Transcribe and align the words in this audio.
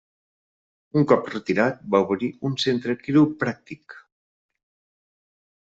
Un 1.01 1.05
cop 1.11 1.29
retirat, 1.33 1.83
va 1.97 2.01
obrir 2.07 2.31
un 2.51 2.57
centre 2.65 2.97
quiropràctic. 3.03 3.99